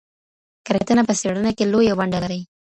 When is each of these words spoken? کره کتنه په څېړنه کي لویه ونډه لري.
کره 0.65 0.79
کتنه 0.81 1.03
په 1.07 1.13
څېړنه 1.19 1.51
کي 1.57 1.63
لویه 1.71 1.93
ونډه 1.97 2.19
لري. 2.23 2.41